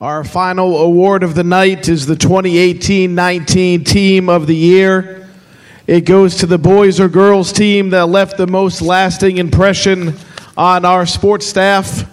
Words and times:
Our 0.00 0.22
final 0.22 0.76
award 0.76 1.24
of 1.24 1.34
the 1.34 1.42
night 1.42 1.88
is 1.88 2.06
the 2.06 2.14
2018 2.14 3.16
19 3.16 3.82
Team 3.82 4.28
of 4.28 4.46
the 4.46 4.54
Year. 4.54 5.28
It 5.88 6.02
goes 6.02 6.36
to 6.36 6.46
the 6.46 6.56
boys 6.56 7.00
or 7.00 7.08
girls 7.08 7.52
team 7.52 7.90
that 7.90 8.06
left 8.06 8.36
the 8.36 8.46
most 8.46 8.80
lasting 8.80 9.38
impression 9.38 10.14
on 10.56 10.84
our 10.84 11.04
sports 11.04 11.46
staff. 11.46 12.08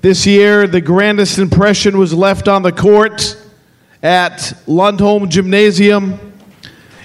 This 0.00 0.26
year, 0.26 0.66
the 0.66 0.80
grandest 0.80 1.38
impression 1.38 1.96
was 1.96 2.12
left 2.12 2.48
on 2.48 2.62
the 2.62 2.72
court 2.72 3.36
at 4.02 4.38
Lundholm 4.66 5.28
Gymnasium. 5.28 6.18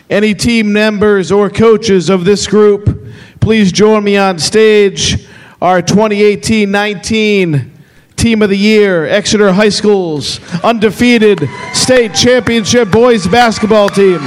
Any 0.10 0.34
team 0.34 0.74
members 0.74 1.32
or 1.32 1.52
coaches 1.52 2.10
of 2.10 2.26
this 2.26 2.48
group, 2.48 3.06
please 3.40 3.72
join 3.72 4.04
me 4.04 4.18
on 4.18 4.40
stage. 4.40 5.28
Our 5.62 5.84
2018 5.84 6.72
19 6.72 7.77
Team 8.18 8.42
of 8.42 8.50
the 8.50 8.58
Year, 8.58 9.06
Exeter 9.06 9.54
High 9.54 9.70
School's 9.70 10.40
undefeated 10.64 11.48
state 11.74 12.16
championship 12.16 12.90
boys 12.90 13.28
basketball 13.28 13.90
team. 13.90 14.20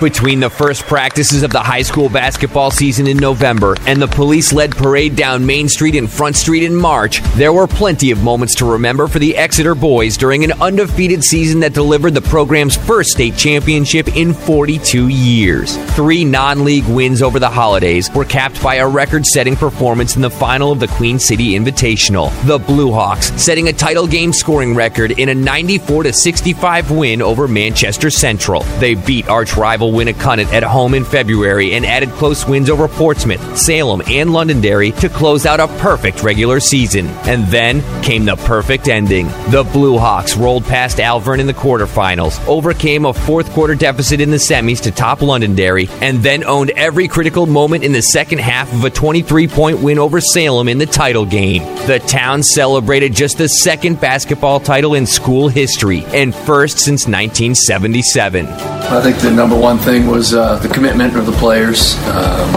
Between 0.00 0.40
the 0.40 0.50
first 0.50 0.82
practices 0.82 1.44
of 1.44 1.52
the 1.52 1.60
high 1.60 1.82
school 1.82 2.08
basketball 2.08 2.72
season 2.72 3.06
in 3.06 3.16
November 3.16 3.76
and 3.86 4.02
the 4.02 4.08
police 4.08 4.52
led 4.52 4.72
parade 4.72 5.14
down 5.14 5.46
Main 5.46 5.68
Street 5.68 5.94
and 5.94 6.10
Front 6.10 6.34
Street 6.34 6.64
in 6.64 6.74
March, 6.74 7.22
there 7.36 7.52
were 7.52 7.68
plenty 7.68 8.10
of 8.10 8.20
moments 8.20 8.56
to 8.56 8.64
remember 8.64 9.06
for 9.06 9.20
the 9.20 9.36
Exeter 9.36 9.74
boys 9.76 10.16
during 10.16 10.42
an 10.42 10.50
undefeated 10.60 11.22
season 11.22 11.60
that 11.60 11.74
delivered 11.74 12.12
the 12.12 12.20
program's 12.20 12.76
first 12.76 13.12
state 13.12 13.36
championship 13.36 14.16
in 14.16 14.34
42 14.34 15.08
years. 15.08 15.76
Three 15.94 16.24
non 16.24 16.64
league 16.64 16.86
wins 16.86 17.22
over 17.22 17.38
the 17.38 17.48
holidays 17.48 18.10
were 18.12 18.24
capped 18.24 18.60
by 18.62 18.76
a 18.76 18.88
record 18.88 19.24
setting 19.24 19.54
performance 19.54 20.16
in 20.16 20.22
the 20.22 20.28
final 20.28 20.72
of 20.72 20.80
the 20.80 20.88
Queen 20.88 21.20
City 21.20 21.52
Invitational. 21.52 22.32
The 22.46 22.58
Blue 22.58 22.92
Hawks 22.92 23.32
setting 23.40 23.68
a 23.68 23.72
title 23.72 24.08
game 24.08 24.32
scoring 24.32 24.74
record 24.74 25.12
in 25.12 25.28
a 25.28 25.34
94 25.34 26.12
65 26.12 26.90
win 26.90 27.22
over 27.22 27.46
Manchester 27.46 28.10
Central. 28.10 28.62
They 28.80 28.94
beat 28.96 29.28
arch 29.28 29.56
rival 29.56 29.83
Winnacunnet 29.92 30.52
at 30.52 30.62
home 30.62 30.94
in 30.94 31.04
February 31.04 31.74
and 31.74 31.84
added 31.84 32.10
close 32.10 32.46
wins 32.46 32.70
over 32.70 32.88
Portsmouth, 32.88 33.58
Salem, 33.58 34.02
and 34.06 34.32
Londonderry 34.32 34.92
to 34.92 35.08
close 35.08 35.46
out 35.46 35.60
a 35.60 35.68
perfect 35.78 36.22
regular 36.22 36.60
season. 36.60 37.06
And 37.26 37.46
then 37.48 37.82
came 38.02 38.24
the 38.24 38.36
perfect 38.36 38.88
ending. 38.88 39.26
The 39.50 39.68
Blue 39.72 39.98
Hawks 39.98 40.36
rolled 40.36 40.64
past 40.64 40.98
Alvirne 40.98 41.40
in 41.40 41.46
the 41.46 41.54
quarterfinals, 41.54 42.44
overcame 42.46 43.04
a 43.04 43.12
fourth 43.12 43.50
quarter 43.50 43.74
deficit 43.74 44.20
in 44.20 44.30
the 44.30 44.36
semis 44.36 44.82
to 44.82 44.90
top 44.90 45.22
Londonderry, 45.22 45.88
and 46.00 46.22
then 46.22 46.44
owned 46.44 46.70
every 46.70 47.08
critical 47.08 47.46
moment 47.46 47.84
in 47.84 47.92
the 47.92 48.02
second 48.02 48.38
half 48.40 48.72
of 48.72 48.84
a 48.84 48.90
23 48.90 49.48
point 49.48 49.80
win 49.80 49.98
over 49.98 50.20
Salem 50.20 50.68
in 50.68 50.78
the 50.78 50.86
title 50.86 51.24
game. 51.26 51.62
The 51.86 51.98
town 52.06 52.42
celebrated 52.42 53.14
just 53.14 53.38
the 53.38 53.48
second 53.48 54.00
basketball 54.00 54.60
title 54.60 54.94
in 54.94 55.06
school 55.06 55.48
history 55.48 56.04
and 56.06 56.34
first 56.34 56.78
since 56.78 57.06
1977. 57.06 58.46
I 58.46 59.00
think 59.00 59.18
the 59.18 59.30
number 59.30 59.58
one 59.58 59.73
thing 59.78 60.06
was 60.06 60.34
uh, 60.34 60.58
the 60.58 60.68
commitment 60.68 61.16
of 61.16 61.26
the 61.26 61.32
players. 61.32 61.96
Um, 62.08 62.48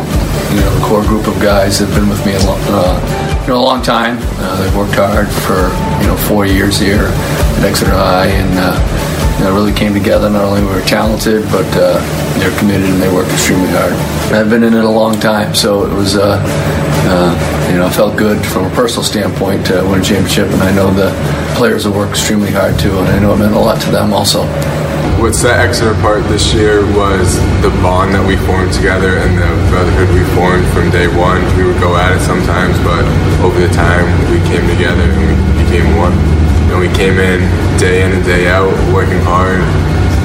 you 0.51 0.61
know, 0.61 0.71
the 0.79 0.85
core 0.85 1.03
group 1.03 1.27
of 1.27 1.35
guys 1.41 1.79
that 1.79 1.87
have 1.87 1.95
been 1.95 2.09
with 2.09 2.23
me 2.25 2.33
a 2.33 2.43
long, 2.45 2.59
uh, 2.67 3.41
you 3.41 3.53
know, 3.53 3.59
a 3.59 3.65
long 3.65 3.81
time. 3.81 4.17
Uh, 4.39 4.61
they've 4.61 4.75
worked 4.75 4.95
hard 4.95 5.27
for 5.45 5.69
you 6.01 6.07
know 6.07 6.17
four 6.27 6.45
years 6.45 6.79
here 6.79 7.11
at 7.11 7.63
Exeter 7.63 7.91
High, 7.91 8.27
and 8.27 8.51
uh, 8.57 8.75
you 9.37 9.45
know, 9.45 9.53
really 9.53 9.73
came 9.73 9.93
together. 9.93 10.29
Not 10.29 10.43
only 10.43 10.63
were 10.63 10.81
talented, 10.81 11.43
but 11.51 11.67
uh, 11.75 11.99
they're 12.39 12.57
committed 12.59 12.89
and 12.89 13.01
they 13.01 13.13
work 13.13 13.27
extremely 13.29 13.69
hard. 13.69 13.93
I've 14.33 14.49
been 14.49 14.63
in 14.63 14.73
it 14.73 14.83
a 14.83 14.89
long 14.89 15.19
time, 15.19 15.53
so 15.55 15.85
it 15.85 15.93
was. 15.93 16.15
Uh, 16.15 16.41
uh, 17.09 17.69
you 17.71 17.77
know, 17.77 17.89
felt 17.89 18.17
good 18.17 18.43
from 18.45 18.65
a 18.65 18.69
personal 18.75 19.03
standpoint 19.03 19.65
to 19.65 19.75
win 19.89 20.01
a 20.01 20.03
championship, 20.03 20.49
and 20.49 20.61
I 20.61 20.73
know 20.73 20.91
the 20.91 21.11
players 21.55 21.85
have 21.85 21.95
worked 21.95 22.11
extremely 22.11 22.51
hard 22.51 22.77
too, 22.79 22.97
and 22.97 23.07
I 23.07 23.19
know 23.19 23.33
it 23.33 23.37
meant 23.37 23.53
a 23.53 23.59
lot 23.59 23.79
to 23.81 23.91
them 23.91 24.11
also 24.11 24.43
what 25.17 25.33
set 25.33 25.57
Exeter 25.59 25.97
apart 25.97 26.21
this 26.29 26.53
year 26.53 26.85
was 26.93 27.41
the 27.65 27.73
bond 27.81 28.13
that 28.13 28.21
we 28.21 28.37
formed 28.45 28.69
together 28.69 29.17
and 29.17 29.33
the 29.33 29.49
brotherhood 29.73 30.09
we 30.13 30.21
formed 30.37 30.61
from 30.69 30.93
day 30.93 31.09
one. 31.09 31.41
We 31.57 31.65
would 31.65 31.81
go 31.81 31.97
at 31.97 32.13
it 32.13 32.21
sometimes, 32.21 32.77
but 32.85 33.01
over 33.41 33.57
the 33.57 33.73
time 33.73 34.05
we 34.29 34.37
came 34.45 34.61
together 34.69 35.01
and 35.01 35.17
we 35.25 35.33
became 35.65 35.97
one. 35.97 36.13
And 36.69 36.77
we 36.77 36.91
came 36.93 37.17
in 37.17 37.41
day 37.81 38.05
in 38.05 38.13
and 38.13 38.21
day 38.21 38.45
out, 38.45 38.69
working 38.93 39.17
hard 39.25 39.65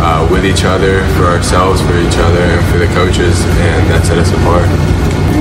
uh, 0.05 0.29
with 0.29 0.45
each 0.45 0.69
other, 0.69 1.01
for 1.17 1.25
ourselves, 1.25 1.81
for 1.81 1.97
each 1.97 2.19
other, 2.21 2.43
and 2.43 2.63
for 2.69 2.77
the 2.77 2.91
coaches, 2.93 3.39
and 3.65 3.81
that 3.89 4.05
set 4.05 4.19
us 4.19 4.29
apart. 4.35 4.67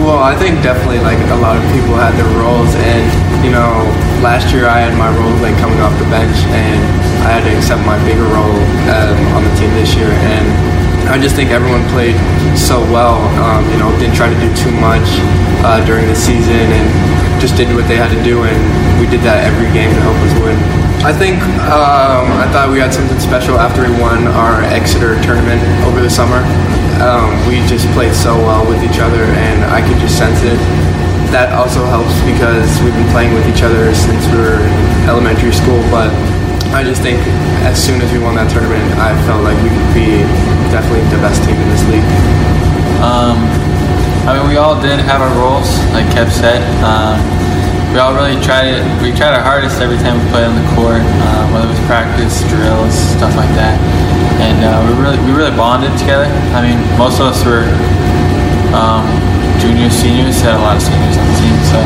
Well, 0.05 0.21
I 0.21 0.37
think 0.37 0.61
definitely 0.63 1.01
like 1.03 1.19
a 1.33 1.39
lot 1.41 1.57
of 1.57 1.63
people 1.73 1.97
had 1.97 2.13
their 2.15 2.29
roles, 2.39 2.71
and 2.77 3.03
you 3.43 3.51
know, 3.51 3.83
last 4.21 4.53
year 4.53 4.69
I 4.69 4.85
had 4.85 4.93
my 4.95 5.09
role 5.09 5.33
like 5.41 5.57
coming 5.57 5.81
off 5.81 5.91
the 5.97 6.07
bench, 6.13 6.37
and 6.53 6.79
I 7.21 7.37
had 7.37 7.45
to 7.45 7.51
accept 7.53 7.85
my 7.85 7.97
bigger 8.01 8.25
role 8.33 8.57
um, 8.89 9.17
on 9.37 9.41
the 9.45 9.53
team 9.53 9.69
this 9.77 9.93
year, 9.93 10.09
and 10.09 10.45
I 11.05 11.21
just 11.21 11.37
think 11.37 11.53
everyone 11.53 11.85
played 11.93 12.17
so 12.57 12.81
well. 12.89 13.21
Um, 13.37 13.61
you 13.69 13.77
know, 13.77 13.93
didn't 14.01 14.17
try 14.17 14.25
to 14.25 14.39
do 14.41 14.49
too 14.57 14.73
much 14.81 15.05
uh, 15.61 15.85
during 15.85 16.09
the 16.09 16.17
season, 16.17 16.65
and 16.73 16.87
just 17.37 17.57
did 17.57 17.69
what 17.77 17.85
they 17.85 17.97
had 17.97 18.09
to 18.09 18.21
do, 18.25 18.41
and 18.45 18.57
we 18.97 19.05
did 19.05 19.21
that 19.21 19.45
every 19.45 19.69
game 19.73 19.93
to 19.93 20.01
help 20.01 20.17
us 20.25 20.33
win. 20.41 20.57
I 21.01 21.09
think 21.09 21.41
um, 21.69 22.29
I 22.37 22.45
thought 22.53 22.69
we 22.69 22.77
had 22.77 22.93
something 22.93 23.17
special 23.17 23.57
after 23.57 23.81
we 23.81 23.93
won 23.97 24.29
our 24.29 24.61
Exeter 24.69 25.17
tournament 25.25 25.61
over 25.85 26.01
the 26.01 26.09
summer. 26.09 26.45
Um, 27.01 27.33
we 27.49 27.57
just 27.65 27.89
played 27.97 28.13
so 28.13 28.37
well 28.37 28.61
with 28.65 28.85
each 28.85 29.01
other, 29.01 29.25
and 29.25 29.65
I 29.73 29.81
could 29.81 29.97
just 29.97 30.17
sense 30.17 30.37
it. 30.45 30.61
That 31.33 31.53
also 31.57 31.81
helps 31.89 32.13
because 32.21 32.69
we've 32.85 32.93
been 32.93 33.09
playing 33.09 33.33
with 33.33 33.49
each 33.49 33.65
other 33.65 33.89
since 33.97 34.21
we 34.29 34.37
were 34.37 34.61
in 34.61 34.77
elementary 35.09 35.53
school, 35.53 35.81
but 35.89 36.13
I 36.69 36.83
just 36.83 37.01
think 37.01 37.19
as 37.65 37.75
soon 37.75 38.01
as 38.01 38.11
we 38.13 38.19
won 38.19 38.35
that 38.35 38.49
tournament, 38.49 38.85
I 39.01 39.11
felt 39.25 39.43
like 39.43 39.57
we 39.65 39.69
could 39.69 39.91
be 39.93 40.21
definitely 40.69 41.03
the 41.11 41.19
best 41.19 41.41
team 41.43 41.57
in 41.57 41.67
this 41.69 41.83
league. 41.89 42.09
Um, 43.01 43.37
I 44.29 44.37
mean, 44.37 44.47
we 44.47 44.57
all 44.57 44.77
did 44.79 45.01
have 45.01 45.21
our 45.21 45.33
roles, 45.37 45.67
like 45.91 46.05
Kev 46.13 46.29
said. 46.29 46.61
Um, 46.85 47.17
we 47.91 47.99
all 47.99 48.15
really 48.15 48.39
tried 48.39 48.71
it. 48.71 48.79
We 49.03 49.11
tried 49.11 49.35
our 49.35 49.43
hardest 49.43 49.83
every 49.83 49.99
time 49.99 50.15
we 50.15 50.23
played 50.31 50.47
on 50.47 50.55
the 50.55 50.67
court, 50.79 51.03
uh, 51.03 51.43
whether 51.51 51.67
it 51.67 51.75
was 51.75 51.83
practice, 51.91 52.39
drills, 52.47 52.95
stuff 53.17 53.35
like 53.35 53.51
that. 53.59 53.75
And 54.39 54.63
uh, 54.63 54.79
we 54.87 54.95
really, 54.95 55.19
we 55.27 55.35
really 55.35 55.51
bonded 55.53 55.91
together. 55.99 56.25
I 56.55 56.63
mean, 56.63 56.79
most 56.95 57.19
of 57.19 57.27
us 57.27 57.43
were 57.43 57.67
um, 58.71 59.03
juniors, 59.61 59.93
seniors. 59.93 60.41
Had 60.41 60.57
a 60.57 60.63
lot 60.65 60.75
of 60.75 60.83
seniors 60.83 61.15
on 61.21 61.25
the 61.29 61.37
team, 61.37 61.57
so 61.69 61.77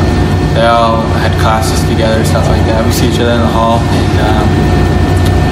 they 0.56 0.64
all 0.64 1.04
had 1.20 1.30
classes 1.44 1.78
together, 1.84 2.24
stuff 2.24 2.48
like 2.48 2.64
that. 2.64 2.80
We 2.80 2.90
see 2.90 3.12
each 3.12 3.20
other 3.20 3.36
in 3.36 3.44
the 3.44 3.52
hall, 3.52 3.76
and 3.78 4.12
um, 4.24 4.48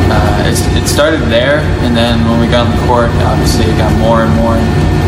uh, 0.08 0.48
it 0.48 0.88
started 0.88 1.20
there. 1.28 1.60
And 1.84 1.92
then 1.92 2.24
when 2.24 2.40
we 2.40 2.48
got 2.48 2.64
on 2.64 2.72
the 2.72 2.82
court, 2.88 3.12
obviously 3.28 3.68
it 3.68 3.76
got 3.76 3.92
more 4.00 4.24
and 4.24 4.32
more. 4.40 4.56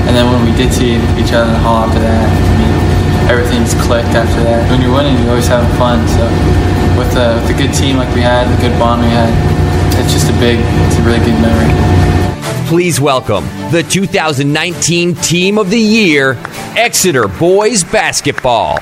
And 0.06 0.12
then 0.12 0.28
when 0.28 0.44
we 0.44 0.52
did 0.54 0.70
see 0.76 1.00
each 1.16 1.32
other 1.32 1.48
in 1.48 1.56
the 1.56 1.64
hall 1.64 1.88
after 1.88 2.04
that, 2.04 2.28
I 2.28 2.52
mean, 2.60 2.74
everything's 3.32 3.72
clicked 3.88 4.12
after 4.12 4.44
that. 4.44 4.68
When 4.70 4.84
you're 4.84 4.92
winning, 4.92 5.16
you're 5.24 5.34
always 5.34 5.48
having 5.48 5.72
fun. 5.80 6.04
So 6.12 6.22
with 7.00 7.16
a, 7.16 7.40
with 7.48 7.56
good 7.56 7.72
team 7.72 7.96
like 7.96 8.12
we 8.14 8.20
had, 8.20 8.44
the 8.52 8.60
good 8.60 8.76
bond 8.78 9.02
we 9.02 9.08
had, 9.08 9.32
it's 9.98 10.12
just 10.12 10.28
a 10.28 10.36
big, 10.38 10.60
it's 10.86 11.00
a 11.00 11.02
really 11.02 11.24
good 11.24 11.36
memory. 11.40 11.72
Please 12.68 13.00
welcome 13.00 13.44
the 13.70 13.82
2019 13.82 15.14
Team 15.16 15.58
of 15.58 15.70
the 15.70 15.78
Year, 15.78 16.34
Exeter 16.76 17.26
Boys 17.26 17.82
Basketball. 17.82 18.78